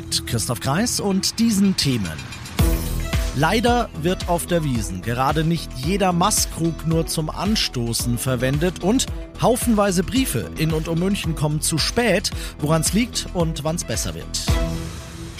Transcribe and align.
Mit 0.00 0.26
Christoph 0.26 0.60
Kreis 0.60 0.98
und 0.98 1.38
diesen 1.38 1.76
Themen. 1.76 2.16
Leider 3.36 3.90
wird 4.00 4.30
auf 4.30 4.46
der 4.46 4.64
Wiesen 4.64 5.02
gerade 5.02 5.44
nicht 5.44 5.70
jeder 5.76 6.14
Maßkrug 6.14 6.86
nur 6.86 7.06
zum 7.06 7.28
Anstoßen 7.28 8.16
verwendet 8.16 8.82
und 8.82 9.04
haufenweise 9.42 10.02
Briefe 10.02 10.50
in 10.56 10.72
und 10.72 10.88
um 10.88 10.98
München 10.98 11.34
kommen 11.34 11.60
zu 11.60 11.76
spät, 11.76 12.30
woran 12.60 12.80
es 12.80 12.94
liegt 12.94 13.26
und 13.34 13.62
wann 13.62 13.76
es 13.76 13.84
besser 13.84 14.14
wird. 14.14 14.46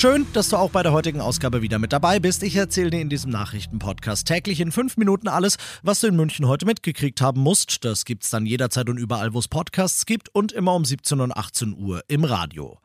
Schön, 0.00 0.26
dass 0.32 0.48
du 0.48 0.56
auch 0.56 0.70
bei 0.70 0.82
der 0.82 0.92
heutigen 0.92 1.20
Ausgabe 1.20 1.60
wieder 1.60 1.78
mit 1.78 1.92
dabei 1.92 2.20
bist. 2.20 2.42
Ich 2.42 2.56
erzähle 2.56 2.88
dir 2.88 3.02
in 3.02 3.10
diesem 3.10 3.30
Nachrichtenpodcast 3.32 4.26
täglich 4.26 4.60
in 4.60 4.72
fünf 4.72 4.96
Minuten 4.96 5.28
alles, 5.28 5.58
was 5.82 6.00
du 6.00 6.06
in 6.06 6.16
München 6.16 6.48
heute 6.48 6.64
mitgekriegt 6.64 7.20
haben 7.20 7.42
musst. 7.42 7.84
Das 7.84 8.06
gibt's 8.06 8.30
dann 8.30 8.46
jederzeit 8.46 8.88
und 8.88 8.96
überall, 8.96 9.34
wo 9.34 9.38
es 9.38 9.46
Podcasts 9.46 10.06
gibt 10.06 10.34
und 10.34 10.52
immer 10.52 10.74
um 10.74 10.86
17 10.86 11.20
und 11.20 11.36
18 11.36 11.76
Uhr 11.76 12.02
im 12.08 12.24
Radio. 12.24 12.78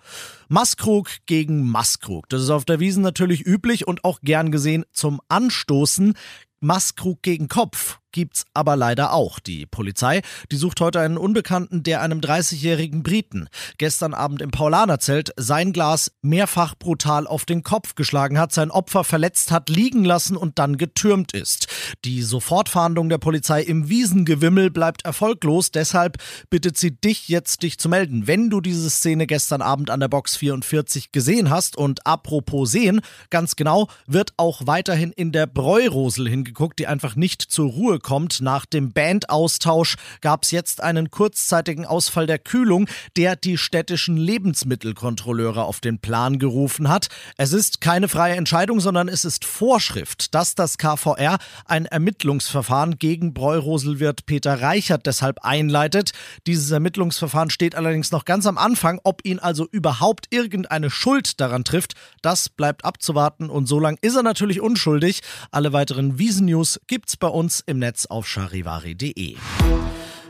Maskrug 0.49 1.09
gegen 1.25 1.65
Maskrug. 1.65 2.27
Das 2.27 2.41
ist 2.41 2.49
auf 2.49 2.65
der 2.65 2.81
Wiesen 2.81 3.01
natürlich 3.01 3.45
üblich 3.45 3.87
und 3.87 4.03
auch 4.03 4.19
gern 4.19 4.51
gesehen 4.51 4.83
zum 4.91 5.21
Anstoßen. 5.29 6.15
Maskrug 6.59 7.21
gegen 7.21 7.47
Kopf 7.47 7.99
gibt's 8.15 8.45
aber 8.53 8.77
leider 8.77 9.11
auch. 9.11 9.39
Die 9.39 9.65
Polizei, 9.65 10.21
die 10.49 10.55
sucht 10.55 10.79
heute 10.79 11.01
einen 11.01 11.17
Unbekannten, 11.17 11.83
der 11.83 12.01
einem 12.01 12.21
30-jährigen 12.21 13.03
Briten 13.03 13.49
gestern 13.77 14.13
Abend 14.13 14.41
im 14.41 14.51
Paulanerzelt 14.51 15.33
sein 15.35 15.73
Glas 15.73 16.13
mehrfach 16.21 16.75
brutal 16.75 17.27
auf 17.27 17.43
den 17.43 17.61
Kopf 17.61 17.95
geschlagen 17.95 18.39
hat, 18.39 18.53
sein 18.53 18.71
Opfer 18.71 19.03
verletzt 19.03 19.51
hat, 19.51 19.69
liegen 19.69 20.05
lassen 20.05 20.37
und 20.37 20.59
dann 20.59 20.77
getürmt 20.77 21.33
ist. 21.33 21.67
Die 22.05 22.21
Sofortfahndung 22.21 23.09
der 23.09 23.17
Polizei 23.17 23.61
im 23.61 23.89
Wiesengewimmel 23.89 24.71
bleibt 24.71 25.03
erfolglos, 25.03 25.71
deshalb 25.71 26.17
bittet 26.49 26.77
sie 26.77 26.91
dich 26.91 27.27
jetzt, 27.27 27.63
dich 27.63 27.77
zu 27.77 27.89
melden, 27.89 28.27
wenn 28.27 28.49
du 28.49 28.61
diese 28.61 28.89
Szene 28.89 29.27
gestern 29.27 29.61
Abend 29.61 29.89
an 29.89 29.99
der 29.99 30.07
Box 30.07 30.37
44 30.37 31.11
gesehen 31.11 31.49
hast. 31.49 31.75
Und 31.75 32.07
apropos 32.07 32.71
sehen, 32.71 33.01
ganz 33.29 33.57
genau, 33.57 33.89
wird 34.07 34.31
auch 34.37 34.61
weiterhin 34.67 35.11
in 35.11 35.33
der 35.33 35.47
Bräurosel 35.47 36.29
hingeguckt, 36.29 36.79
die 36.79 36.87
einfach 36.87 37.17
nicht 37.17 37.41
zur 37.41 37.69
Ruhe 37.69 37.99
kommt. 38.05 38.39
Nach 38.39 38.67
dem 38.67 38.91
Bandaustausch 38.93 39.95
gab 40.21 40.43
es 40.43 40.51
jetzt 40.51 40.79
einen 40.79 41.09
kurzzeitigen 41.09 41.87
Ausfall 41.87 42.27
der 42.27 42.37
Kühlung, 42.37 42.87
der 43.17 43.35
die 43.35 43.57
städtischen 43.57 44.15
Lebensmittelkontrolleure 44.15 45.63
auf 45.63 45.79
den 45.79 45.97
Plan 45.97 46.37
gerufen 46.37 46.87
hat. 46.87 47.07
Es 47.35 47.51
ist 47.51 47.81
keine 47.81 48.07
freie 48.07 48.35
Entscheidung, 48.35 48.79
sondern 48.79 49.07
es 49.07 49.25
ist 49.25 49.43
Vorschrift, 49.43 50.35
dass 50.35 50.53
das 50.53 50.77
KVR 50.77 51.39
ein 51.65 51.87
Ermittlungsverfahren 51.87 52.99
gegen 52.99 53.33
Bräuroselwirt 53.33 54.27
Peter 54.27 54.61
Reichert 54.61 55.07
deshalb 55.07 55.39
einleitet. 55.43 56.11
Dieses 56.45 56.69
Ermittlungsverfahren 56.69 57.49
steht 57.49 57.73
allerdings 57.73 58.11
noch 58.11 58.25
ganz 58.25 58.45
am 58.45 58.59
Anfang. 58.59 58.99
Ob 59.03 59.25
ihn 59.25 59.39
also 59.39 59.67
überhaupt 59.71 60.27
irgendeine 60.29 60.91
Schuld 60.91 61.41
daran 61.41 61.63
trifft, 61.63 61.95
das 62.21 62.49
bleibt 62.49 62.85
abzuwarten. 62.85 63.49
Und 63.49 63.65
so 63.65 63.79
lange 63.79 63.97
ist 64.01 64.15
er 64.15 64.21
natürlich 64.21 64.61
unschuldig. 64.61 65.21
Alle 65.49 65.73
weiteren 65.73 66.19
Wiesen-News 66.19 66.81
gibt's 66.85 67.17
bei 67.17 67.29
uns 67.29 67.63
im 67.65 67.79
Netz 67.79 67.94
Netz 67.95 68.07
auf 68.07 68.27
charivari.de. 68.27 69.37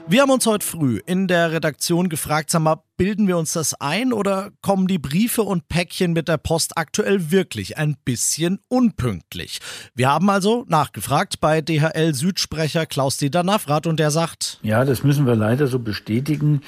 Wir 0.08 0.22
haben 0.22 0.30
uns 0.30 0.46
heute 0.46 0.64
früh 0.64 1.02
in 1.08 1.28
der 1.28 1.52
Redaktion 1.52 2.10
gefragt, 2.10 2.52
sag 2.52 2.62
mal, 2.62 2.84
bilden 2.96 3.28
wir 3.28 3.40
uns 3.40 3.54
das 3.54 3.74
ein 3.82 4.14
oder 4.14 4.52
kommen 4.62 4.86
die 4.86 5.00
Briefe 5.00 5.42
und 5.42 5.68
Päckchen 5.68 6.14
mit 6.14 6.28
der 6.28 6.38
Post 6.38 6.78
aktuell 6.78 7.32
wirklich 7.32 7.80
ein 7.80 7.98
bisschen 8.06 8.60
unpünktlich? 8.68 9.62
Wir 9.96 10.10
haben 10.10 10.30
also 10.30 10.64
nachgefragt 10.68 11.40
bei 11.40 11.62
DHL 11.62 12.14
Südsprecher 12.14 12.86
Klaus-Dieter 12.86 13.42
Navrat 13.42 13.88
und 13.88 14.00
der 14.00 14.12
sagt, 14.12 14.60
ja, 14.62 14.86
das 14.86 15.04
müssen 15.04 15.26
wir 15.26 15.36
leider 15.36 15.66
so 15.66 15.80
bestätigen, 15.80 16.62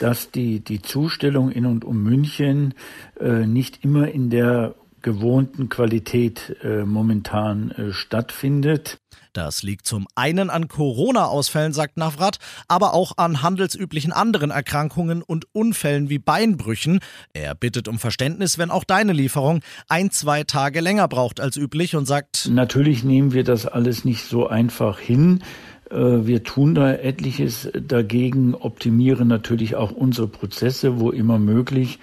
dass 0.00 0.30
die, 0.30 0.60
die 0.60 0.80
Zustellung 0.80 1.52
in 1.52 1.66
und 1.66 1.84
um 1.84 2.02
München 2.02 2.72
äh, 3.20 3.46
nicht 3.46 3.84
immer 3.84 4.08
in 4.08 4.30
der 4.30 4.74
gewohnten 5.02 5.68
Qualität 5.68 6.56
äh, 6.62 6.84
momentan 6.84 7.70
äh, 7.70 7.92
stattfindet. 7.92 8.98
Das 9.32 9.62
liegt 9.62 9.86
zum 9.86 10.08
einen 10.14 10.50
an 10.50 10.68
Corona-Ausfällen, 10.68 11.72
sagt 11.72 11.96
Navrat, 11.96 12.38
aber 12.66 12.94
auch 12.94 13.12
an 13.18 13.42
handelsüblichen 13.42 14.12
anderen 14.12 14.50
Erkrankungen 14.50 15.22
und 15.22 15.46
Unfällen 15.52 16.08
wie 16.08 16.18
Beinbrüchen. 16.18 17.00
Er 17.34 17.54
bittet 17.54 17.88
um 17.88 17.98
Verständnis, 17.98 18.58
wenn 18.58 18.70
auch 18.70 18.84
deine 18.84 19.12
Lieferung 19.12 19.60
ein, 19.88 20.10
zwei 20.10 20.44
Tage 20.44 20.80
länger 20.80 21.06
braucht 21.08 21.40
als 21.40 21.56
üblich 21.56 21.94
und 21.94 22.06
sagt, 22.06 22.48
natürlich 22.50 23.04
nehmen 23.04 23.32
wir 23.32 23.44
das 23.44 23.66
alles 23.66 24.04
nicht 24.04 24.24
so 24.24 24.48
einfach 24.48 24.98
hin. 24.98 25.44
Äh, 25.90 26.26
wir 26.26 26.42
tun 26.42 26.74
da 26.74 26.92
etliches 26.92 27.70
dagegen, 27.74 28.54
optimieren 28.54 29.28
natürlich 29.28 29.76
auch 29.76 29.90
unsere 29.92 30.28
Prozesse, 30.28 31.00
wo 31.00 31.10
immer 31.10 31.38
möglich 31.38 31.98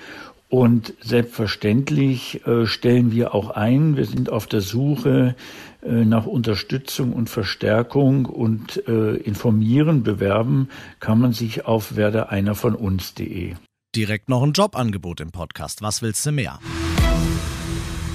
und 0.49 0.93
selbstverständlich 1.01 2.45
äh, 2.45 2.65
stellen 2.65 3.11
wir 3.11 3.33
auch 3.33 3.49
ein. 3.49 3.97
Wir 3.97 4.05
sind 4.05 4.29
auf 4.29 4.47
der 4.47 4.61
Suche 4.61 5.35
äh, 5.81 6.05
nach 6.05 6.25
Unterstützung 6.25 7.13
und 7.13 7.29
Verstärkung 7.29 8.25
und 8.25 8.87
äh, 8.87 9.15
informieren, 9.15 10.03
bewerben 10.03 10.69
kann 10.99 11.19
man 11.19 11.33
sich 11.33 11.65
auf 11.65 11.95
werde 11.95 12.29
einer 12.29 12.55
von 12.55 12.75
uns.de. 12.75 13.55
Direkt 13.95 14.29
noch 14.29 14.43
ein 14.43 14.51
Jobangebot 14.51 15.21
im 15.21 15.31
Podcast. 15.31 15.81
Was 15.81 16.01
willst 16.01 16.25
du 16.25 16.31
mehr? 16.31 16.59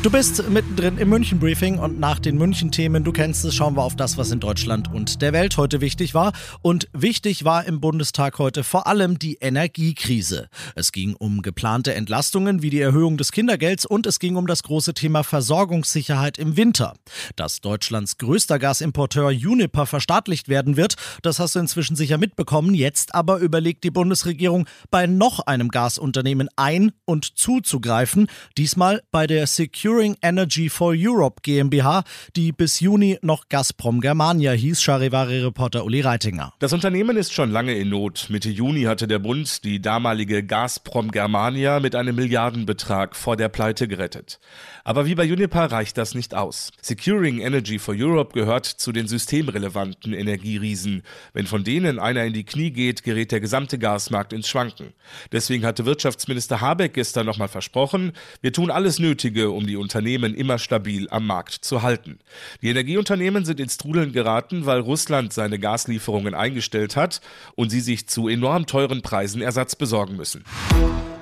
Du 0.02 0.08
bist 0.08 0.48
mittendrin 0.48 0.96
im 0.96 1.10
München-Briefing 1.10 1.78
und 1.78 2.00
nach 2.00 2.18
den 2.18 2.38
München-Themen, 2.38 3.04
du 3.04 3.12
kennst 3.12 3.44
es, 3.44 3.54
schauen 3.54 3.76
wir 3.76 3.82
auf 3.82 3.96
das, 3.96 4.16
was 4.16 4.30
in 4.30 4.40
Deutschland 4.40 4.90
und 4.90 5.20
der 5.20 5.34
Welt 5.34 5.58
heute 5.58 5.82
wichtig 5.82 6.14
war. 6.14 6.32
Und 6.62 6.88
wichtig 6.94 7.44
war 7.44 7.66
im 7.66 7.82
Bundestag 7.82 8.38
heute 8.38 8.64
vor 8.64 8.86
allem 8.86 9.18
die 9.18 9.34
Energiekrise. 9.42 10.48
Es 10.74 10.92
ging 10.92 11.14
um 11.16 11.42
geplante 11.42 11.92
Entlastungen 11.92 12.62
wie 12.62 12.70
die 12.70 12.80
Erhöhung 12.80 13.18
des 13.18 13.30
Kindergelds 13.30 13.84
und 13.84 14.06
es 14.06 14.18
ging 14.18 14.36
um 14.36 14.46
das 14.46 14.62
große 14.62 14.94
Thema 14.94 15.22
Versorgungssicherheit 15.22 16.38
im 16.38 16.56
Winter. 16.56 16.94
Dass 17.36 17.60
Deutschlands 17.60 18.16
größter 18.16 18.58
Gasimporteur 18.58 19.26
Uniper 19.28 19.84
verstaatlicht 19.84 20.48
werden 20.48 20.78
wird, 20.78 20.94
das 21.20 21.38
hast 21.38 21.56
du 21.56 21.58
inzwischen 21.58 21.94
sicher 21.94 22.16
mitbekommen. 22.16 22.72
Jetzt 22.72 23.14
aber 23.14 23.36
überlegt 23.36 23.84
die 23.84 23.90
Bundesregierung, 23.90 24.66
bei 24.90 25.06
noch 25.06 25.40
einem 25.40 25.68
Gasunternehmen 25.68 26.48
ein- 26.56 26.92
und 27.04 27.36
zuzugreifen. 27.36 28.28
Diesmal 28.56 29.02
bei 29.10 29.26
der 29.26 29.46
Security 29.46 29.89
Securing 29.90 30.16
Energy 30.22 30.68
for 30.68 30.94
Europe 30.96 31.40
GmbH, 31.42 32.04
die 32.36 32.52
bis 32.52 32.78
Juni 32.78 33.18
noch 33.22 33.48
Gazprom 33.48 34.00
Germania 34.00 34.52
hieß, 34.52 34.80
Charivari-Reporter 34.80 35.84
Uli 35.84 36.00
Reitinger. 36.00 36.52
Das 36.60 36.72
Unternehmen 36.72 37.16
ist 37.16 37.32
schon 37.32 37.50
lange 37.50 37.74
in 37.74 37.88
Not. 37.88 38.28
Mitte 38.30 38.50
Juni 38.50 38.84
hatte 38.84 39.08
der 39.08 39.18
Bund 39.18 39.64
die 39.64 39.82
damalige 39.82 40.44
Gazprom 40.44 41.10
Germania 41.10 41.80
mit 41.80 41.96
einem 41.96 42.14
Milliardenbetrag 42.14 43.16
vor 43.16 43.36
der 43.36 43.48
Pleite 43.48 43.88
gerettet. 43.88 44.38
Aber 44.84 45.06
wie 45.06 45.16
bei 45.16 45.24
Uniper 45.24 45.72
reicht 45.72 45.98
das 45.98 46.14
nicht 46.14 46.34
aus. 46.34 46.70
Securing 46.80 47.40
Energy 47.40 47.78
for 47.80 47.94
Europe 47.96 48.32
gehört 48.32 48.66
zu 48.66 48.92
den 48.92 49.08
systemrelevanten 49.08 50.14
Energieriesen. 50.14 51.02
Wenn 51.32 51.46
von 51.46 51.64
denen 51.64 51.98
einer 51.98 52.24
in 52.24 52.32
die 52.32 52.44
Knie 52.44 52.70
geht, 52.70 53.02
gerät 53.02 53.32
der 53.32 53.40
gesamte 53.40 53.78
Gasmarkt 53.78 54.32
ins 54.32 54.48
Schwanken. 54.48 54.92
Deswegen 55.32 55.64
hatte 55.66 55.84
Wirtschaftsminister 55.84 56.60
Habeck 56.60 56.94
gestern 56.94 57.26
nochmal 57.26 57.48
versprochen, 57.48 58.12
wir 58.40 58.52
tun 58.52 58.70
alles 58.70 59.00
Nötige, 59.00 59.50
um 59.50 59.66
die 59.66 59.76
Unternehmen 59.80 60.34
immer 60.34 60.58
stabil 60.58 61.08
am 61.10 61.26
Markt 61.26 61.64
zu 61.64 61.82
halten. 61.82 62.18
Die 62.62 62.68
Energieunternehmen 62.68 63.44
sind 63.44 63.58
ins 63.58 63.78
Trudeln 63.78 64.12
geraten, 64.12 64.66
weil 64.66 64.80
Russland 64.80 65.32
seine 65.32 65.58
Gaslieferungen 65.58 66.34
eingestellt 66.34 66.96
hat 66.96 67.20
und 67.56 67.70
sie 67.70 67.80
sich 67.80 68.06
zu 68.06 68.28
enorm 68.28 68.66
teuren 68.66 69.02
Preisen 69.02 69.42
Ersatz 69.42 69.74
besorgen 69.74 70.16
müssen. 70.16 70.44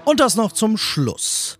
Und 0.04 0.20
das 0.20 0.36
noch 0.36 0.52
zum 0.52 0.76
Schluss. 0.76 1.58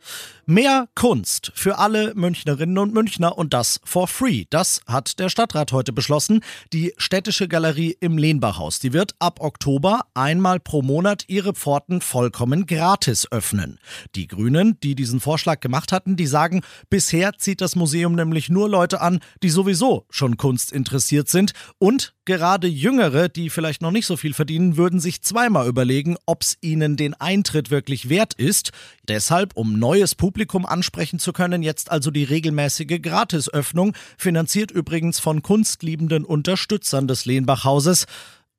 Mehr 0.51 0.89
Kunst 0.95 1.53
für 1.55 1.77
alle 1.77 2.15
Münchnerinnen 2.15 2.79
und 2.79 2.95
Münchner 2.95 3.37
und 3.37 3.53
das 3.53 3.83
for 3.85 4.09
free. 4.09 4.47
Das 4.49 4.81
hat 4.87 5.19
der 5.19 5.29
Stadtrat 5.29 5.73
heute 5.73 5.93
beschlossen. 5.93 6.41
Die 6.73 6.95
städtische 6.97 7.49
Galerie 7.49 7.99
im 8.01 8.17
Lehnbachhaus, 8.17 8.79
die 8.79 8.95
wird 8.95 9.15
ab 9.19 9.41
Oktober 9.43 10.07
einmal 10.15 10.59
pro 10.59 10.81
Monat 10.81 11.25
ihre 11.29 11.53
Pforten 11.53 12.01
vollkommen 12.01 12.65
gratis 12.65 13.31
öffnen. 13.31 13.79
Die 14.15 14.27
Grünen, 14.27 14.81
die 14.83 14.95
diesen 14.95 15.21
Vorschlag 15.21 15.61
gemacht 15.61 15.93
hatten, 15.93 16.17
die 16.17 16.27
sagen, 16.27 16.63
bisher 16.89 17.35
zieht 17.37 17.61
das 17.61 17.77
Museum 17.77 18.15
nämlich 18.15 18.49
nur 18.49 18.71
Leute 18.71 19.03
an, 19.03 19.21
die 19.43 19.51
sowieso 19.51 20.07
schon 20.09 20.39
Kunst 20.39 20.73
interessiert 20.73 21.29
sind 21.29 21.53
und 21.77 22.15
gerade 22.25 22.69
Jüngere, 22.69 23.29
die 23.29 23.51
vielleicht 23.51 23.83
noch 23.83 23.91
nicht 23.91 24.07
so 24.07 24.17
viel 24.17 24.33
verdienen, 24.33 24.79
würden 24.79 25.01
sich 25.01 25.21
zweimal 25.23 25.67
überlegen, 25.67 26.17
ob 26.25 26.43
es 26.43 26.57
ihnen 26.63 26.97
den 26.97 27.15
Eintritt 27.15 27.71
wirklich 27.71 28.09
wert 28.09 28.35
ist. 28.35 28.71
Deshalb, 29.09 29.57
um 29.57 29.79
neues 29.79 30.15
Publikum 30.15 30.38
Publikum 30.39 30.67
ansprechen 30.67 31.19
zu 31.19 31.33
können, 31.33 31.65
jetzt 31.65 31.91
also 31.91 32.13
die 32.13 32.23
regelmäßige 32.23 33.03
Gratisöffnung, 33.03 33.97
finanziert 34.17 34.71
übrigens 34.71 35.19
von 35.19 35.43
kunstliebenden 35.43 36.25
Unterstützern 36.25 37.09
des 37.09 37.25
Lehnbach-Hauses. 37.25 38.07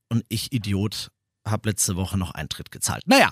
Und 0.10 0.26
ich, 0.28 0.52
Idiot, 0.52 1.10
habe 1.48 1.70
letzte 1.70 1.96
Woche 1.96 2.18
noch 2.18 2.32
Eintritt 2.32 2.72
gezahlt. 2.72 3.04
Naja, 3.06 3.32